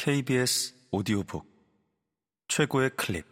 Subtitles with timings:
[0.00, 1.44] KBS 오디오북
[2.46, 3.26] 최고의 클립.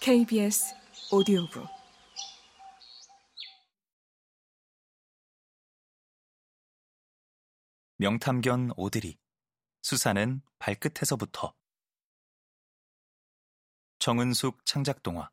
[0.00, 0.74] KBS
[1.12, 1.68] 오디오북.
[7.98, 9.18] 명탐견 오드리.
[9.82, 11.54] 수사는 발끝에서부터.
[13.98, 15.30] 정은숙 창작동화.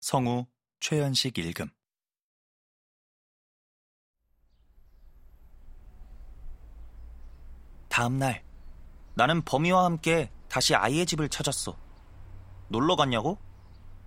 [0.00, 0.48] 성우
[0.80, 1.77] 최연식 읽음
[7.98, 8.44] 다음 날
[9.14, 11.76] 나는 범이와 함께 다시 아이의 집을 찾았어.
[12.68, 13.38] 놀러 갔냐고?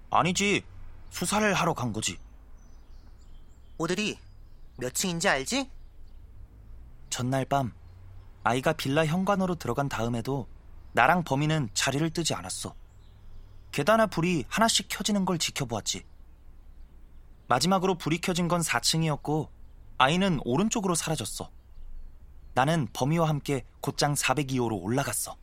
[0.10, 0.64] 아니지.
[1.10, 2.18] 수사를 하러 간 거지.
[3.78, 4.18] 오들이
[4.78, 5.70] 몇 층인지 알지?
[7.10, 7.74] 전날 밤
[8.46, 10.48] 아이가 빌라 현관으로 들어간 다음에도
[10.94, 12.74] 나랑 범인은 자리를 뜨지 않았어.
[13.74, 16.06] 계단에 불이 하나씩 켜지는 걸 지켜보았지.
[17.50, 19.50] 마지막으로 불이 켜진 건 4층이었고
[19.98, 21.52] 아이는 오른쪽으로 사라졌어.
[22.54, 25.38] 나는 범이와 함께 곧장 402호로 올라갔어.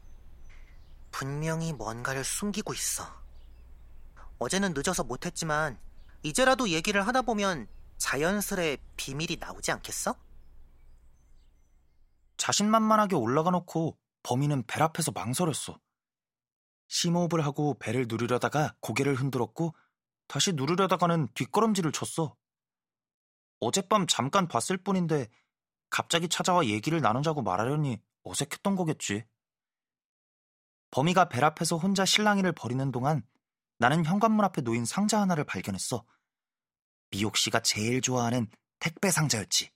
[1.11, 3.05] 분명히 뭔가를 숨기고 있어.
[4.39, 5.78] 어제는 늦어서 못했지만
[6.23, 10.15] 이제라도 얘기를 하다 보면 자연스레 비밀이 나오지 않겠어?
[12.37, 15.81] 자신만만하게 올라가 놓고 범인은 벨 앞에서 망설였어.
[16.89, 19.75] 심호흡을 하고 배를 누르려다가 고개를 흔들었고
[20.28, 22.37] 다시 누르려다가는 뒷걸음질을 쳤어.
[23.61, 25.28] 어젯밤 잠깐 봤을 뿐인데
[25.91, 29.25] 갑자기 찾아와 얘기를 나누자고 말하려니 어색했던 거겠지.
[30.91, 33.22] 범이가 벨 앞에서 혼자 실랑이를 벌이는 동안
[33.78, 36.05] 나는 현관문 앞에 놓인 상자 하나를 발견했어.
[37.11, 38.50] 미옥 씨가 제일 좋아하는
[38.81, 39.70] 택배 상자였지.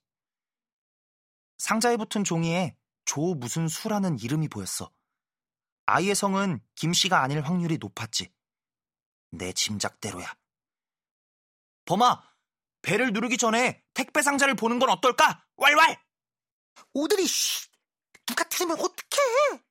[1.58, 4.90] 상자에 붙은 종이에 조 무슨 수라는 이름이 보였어.
[5.86, 8.32] 아이의 성은 김 씨가 아닐 확률이 높았지.
[9.30, 10.34] 내 짐작대로야.
[11.84, 12.22] 범아,
[12.82, 15.44] 배를 누르기 전에 택배 상자를 보는 건 어떨까?
[15.56, 15.96] 왈왈!
[16.94, 17.68] 오들이 쉬!
[18.26, 19.62] 누가 들으면 어떡해!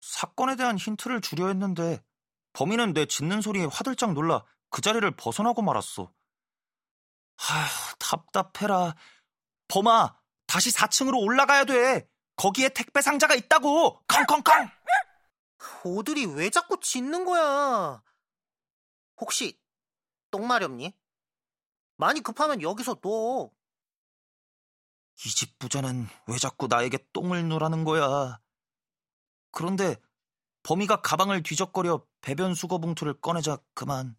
[0.00, 2.04] 사건에 대한 힌트를 주려 했는데
[2.52, 6.12] 범인은 내 짖는 소리에 화들짝 놀라 그 자리를 벗어나고 말았어.
[7.36, 8.94] 아휴, 답답해라.
[9.68, 10.16] 범아,
[10.46, 12.08] 다시 4층으로 올라가야 돼.
[12.36, 14.04] 거기에 택배 상자가 있다고.
[14.06, 14.68] 컹컹컹.
[15.84, 18.02] 오들이 왜 자꾸 짖는 거야?
[19.16, 19.60] 혹시
[20.30, 20.92] 똥 마렵니?
[21.96, 23.50] 많이 급하면 여기서 둬.
[25.24, 28.40] 이집 부자는 왜 자꾸 나에게 똥을 누라는 거야.
[29.52, 29.96] 그런데
[30.64, 34.16] 범이가 가방을 뒤적거려 배변 수거 봉투를 꺼내자 그만.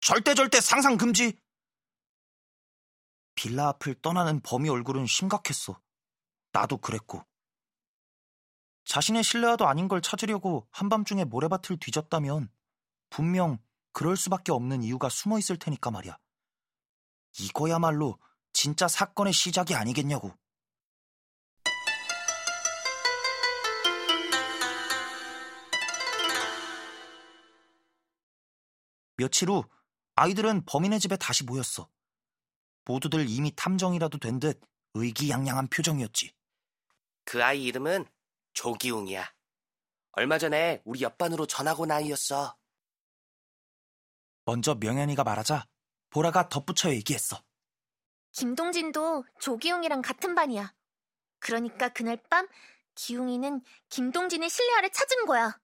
[0.00, 1.38] 절대 절대 상상 금지.
[3.34, 5.80] 빌라 앞을 떠나는 범이 얼굴은 심각했어.
[6.52, 7.24] 나도 그랬고.
[8.84, 12.50] 자신의 신뢰와도 아닌 걸 찾으려고 한밤중에 모래밭을 뒤졌다면
[13.10, 13.58] 분명
[13.92, 16.18] 그럴 수밖에 없는 이유가 숨어 있을 테니까 말이야.
[17.38, 18.18] 이거야말로
[18.52, 20.32] 진짜 사건의 시작이 아니겠냐고.
[29.16, 29.64] 며칠 후
[30.16, 31.88] 아이들은 범인의 집에 다시 모였어.
[32.84, 34.60] 모두들 이미 탐정이라도 된 듯
[34.94, 36.34] 의기양양한 표정이었지.
[37.24, 38.04] 그 아이 이름은
[38.52, 39.32] 조기웅이야.
[40.12, 42.56] 얼마 전에 우리 옆반으로 전학 온 아이였어.
[44.44, 45.66] 먼저 명현이가 말하자
[46.12, 47.42] 보라가 덧붙여 얘기했어.
[48.32, 50.74] 김동진도 조기웅이랑 같은 반이야.
[51.38, 52.46] 그러니까 그날 밤
[52.94, 55.58] 기웅이는 김동진의 실내화를 찾은 거야.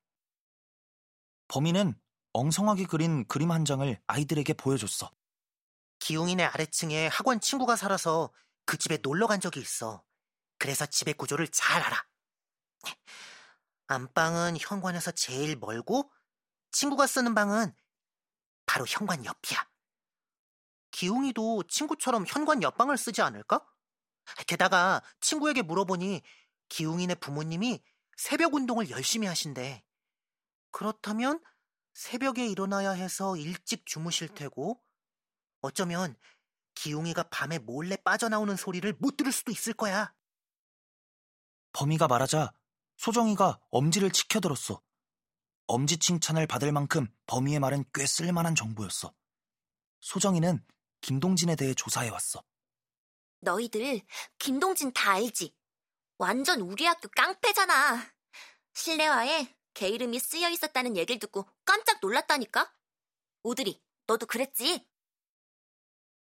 [1.49, 1.95] 범인은
[2.33, 5.11] 엉성하게 그린 그림 한 장을 아이들에게 보여줬어.
[5.99, 8.33] 기웅이네 아래층에 학원 친구가 살아서
[8.65, 10.03] 그 집에 놀러 간 적이 있어.
[10.59, 12.07] 그래서 집의 구조를 잘 알아.
[13.89, 16.11] 안방은 현관에서 제일 멀고
[16.73, 17.75] 친구가 쓰는 방은
[18.67, 19.68] 바로 현관 옆이야.
[20.99, 23.65] 기웅이도 친구처럼 현관 옆방을 쓰지 않을까?
[24.49, 26.23] 게다가 친구에게 물어보니
[26.69, 27.81] 기웅이네 부모님이
[28.17, 29.85] 새벽 운동을 열심히 하신대.
[30.73, 31.41] 그렇다면
[31.95, 34.83] 새벽에 일어나야 해서 일찍 주무실 테고
[35.61, 36.17] 어쩌면
[36.75, 40.13] 기웅이가 밤에 몰래 빠져나오는 소리를 못 들을 수도 있을 거야.
[41.75, 42.53] 범이가 말하자
[42.97, 44.83] 소정이가 엄지를 치켜들었어.
[45.69, 49.15] 엄지 칭찬을 받을 만큼 범이의 말은 꽤 쓸만한 정보였어.
[50.01, 50.67] 소정이는
[51.01, 52.43] 김동진에 대해 조사해왔어.
[53.41, 54.01] 너희들
[54.39, 55.55] 김동진 다 알지?
[56.19, 58.05] 완전 우리 학교 깡패잖아.
[58.75, 62.73] 실내화에 걔 이름이 쓰여 있었다는 얘기를 듣고 깜짝 놀랐다니까?
[63.45, 64.87] 오드리, 너도 그랬지?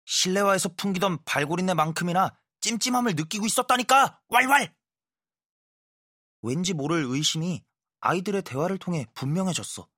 [0.05, 4.21] 실내화에서 풍기던 발골인내만큼이나 찜찜함을 느끼고 있었다니까!
[4.29, 4.75] 왈왈!
[6.41, 7.63] 왠지 모를 의심이
[7.99, 9.89] 아이들의 대화를 통해 분명해졌어.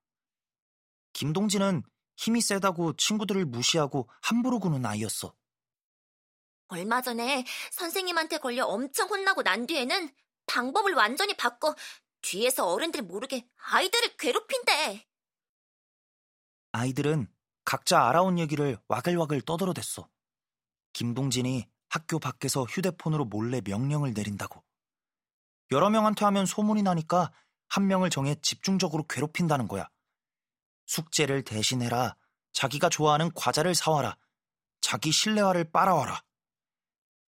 [1.14, 1.84] 김동진은
[2.20, 5.34] 힘이 세다고 친구들을 무시하고 함부로 구는 아이였어.
[6.68, 10.10] 얼마 전에 선생님한테 걸려 엄청 혼나고 난 뒤에는
[10.46, 11.74] 방법을 완전히 바꿔
[12.22, 15.08] 뒤에서 어른들 모르게 아이들을 괴롭힌대.
[16.74, 17.28] 아이들은
[17.64, 20.10] 각자 알아온 얘기를 와글와글 떠들어댔어.
[20.92, 24.62] 김동진이 학교 밖에서 휴대폰으로 몰래 명령을 내린다고.
[25.72, 27.32] 여러 명한테 하면 소문이 나니까
[27.70, 29.90] 한 명을 정해 집중적으로 괴롭힌다는 거야.
[30.90, 32.16] 숙제를 대신해라.
[32.52, 34.18] 자기가 좋아하는 과자를 사와라.
[34.82, 36.24] 자기 실내화를 빨아와라.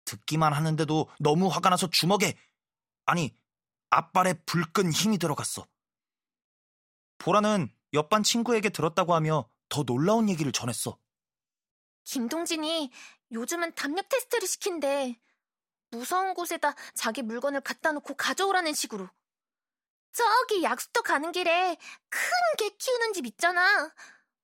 [0.06, 2.36] 듣기만 하는데도 너무 화가 나서 주먹에,
[3.06, 3.32] 아니,
[3.92, 5.68] 앞발에 불끈 힘이 들어갔어.
[7.20, 10.98] 보라는 옆반 친구에게 들었다고 하며 더 놀라운 얘기를 전했어.
[12.06, 12.92] 김동진이
[13.32, 15.20] 요즘은 담력 테스트를 시킨대.
[15.92, 19.08] 무서운 곳에다 자기 물건을 갖다 놓고 가져오라는 식으로.
[20.13, 21.77] 저기 약수터 가는 길에
[22.10, 22.19] 큰
[22.57, 23.92] 개 키우는 집 있잖아.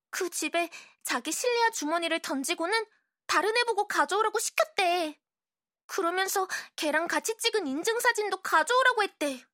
[0.09, 0.69] 그 집에
[1.03, 2.85] 자기 실내화 주머니를 던지고는
[3.27, 5.19] 다른 애 보고 가져오라고 시켰대.
[5.85, 9.45] 그러면서 걔랑 같이 찍은 인증사진도 가져오라고 했대.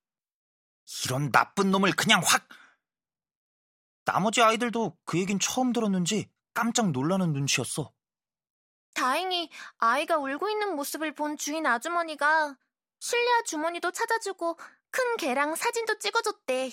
[1.03, 2.47] 이런 나쁜 놈을 그냥 확!
[4.05, 7.91] 나머지 아이들도 그 얘긴 처음 들었는지 깜짝 놀라는 눈치였어.
[8.93, 12.55] 다행히 아이가 울고 있는 모습을 본 주인 아주머니가
[12.99, 14.57] 실내화 주머니도 찾아주고
[14.95, 16.71] 큰 개랑 사진도 찍어줬대.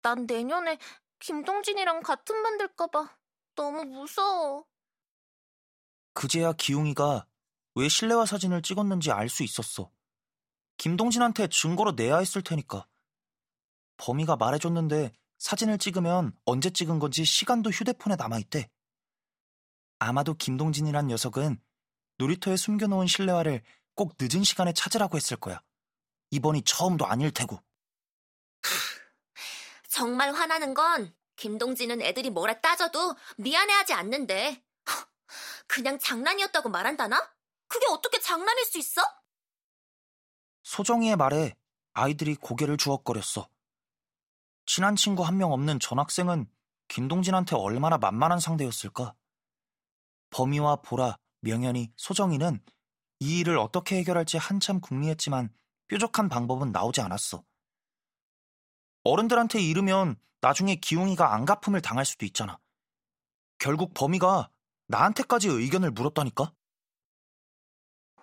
[0.00, 0.78] 난 내년에
[1.18, 3.18] 김동진이랑 같은 반 될까봐
[3.54, 4.64] 너무 무서워.
[6.14, 7.26] 그제야 기웅이가
[7.74, 9.92] 왜 실내화 사진을 찍었는지 알 수 있었어.
[10.78, 12.88] 김동진한테 증거로 내야 했을 테니까.
[13.98, 18.70] 범이가 말해줬는데 사진을 찍으면 언제 찍은 건지 시간도 휴대폰에 남아있대.
[19.98, 21.62] 아마도 김동진이란 녀석은
[22.16, 23.62] 놀이터에 숨겨놓은 실내화를
[23.94, 25.62] 꼭 늦은 시간에 찾으라고 했을 거야.
[26.32, 27.62] 이번이 처음도 아닐 테고.
[29.88, 34.64] 정말 화나는 건 김동진은 애들이 뭐라 따져도 미안해하지 않는데
[35.66, 37.30] 그냥 장난이었다고 말한다나?
[37.68, 39.02] 그게 어떻게 장난일 수 있어?
[40.62, 41.54] 소정이의 말에
[41.92, 43.48] 아이들이 고개를 주걱거렸어.
[44.64, 46.46] 친한 친구 한 명 없는 전 학생은
[46.88, 49.14] 김동진한테 얼마나 만만한 상대였을까?
[50.30, 52.64] 범이와 보라, 명현이, 소정이는
[53.20, 55.52] 이 일을 어떻게 해결할지 한참 궁리했지만
[55.92, 57.44] 뾰족한 방법은 나오지 않았어.
[59.04, 62.58] 어른들한테 이르면 나중에 기웅이가 안갚음을 당할 수도 있잖아.
[63.58, 64.50] 결국 범이가
[64.86, 66.54] 나한테까지 의견을 물었다니까?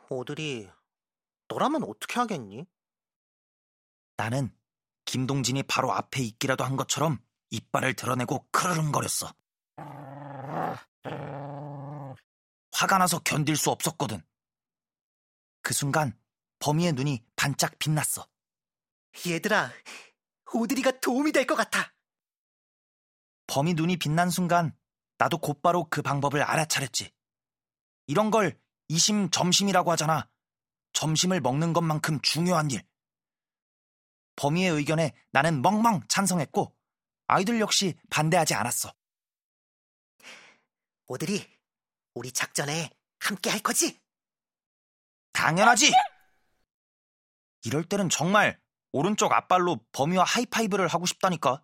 [0.09, 0.67] 오들이
[1.47, 2.65] 너라면 어떻게 하겠니?
[4.17, 4.51] 나는
[5.05, 7.19] 김동진이 바로 앞에 있기라도 한 것처럼
[7.51, 9.31] 이빨을 드러내고 크르릉거렸어.
[12.71, 14.23] 화가 나서 견딜 수 없었거든.
[15.61, 16.17] 그 순간
[16.59, 18.27] 범이의 눈이 반짝 빛났어.
[19.27, 19.71] 얘들아,
[20.53, 21.93] 오드리가 도움이 될 것 같아.
[23.47, 24.77] 범이 눈이 빛난 순간
[25.17, 27.11] 나도 곧바로 그 방법을 알아차렸지.
[28.07, 30.29] 이런 걸 이심 점심이라고 하잖아.
[30.93, 32.83] 점심을 먹는 것만큼 중요한 일.
[34.35, 36.75] 범이의 의견에 나는 멍멍 찬성했고
[37.27, 38.93] 아이들 역시 반대하지 않았어.
[41.07, 41.45] 오드리,
[42.13, 42.89] 우리 작전에
[43.19, 43.99] 함께 할 거지?
[45.33, 45.91] 당연하지!
[47.63, 48.59] 이럴 때는 정말
[48.91, 51.61] 오른쪽 앞발로 범위와 하이파이브를 하고 싶다니까.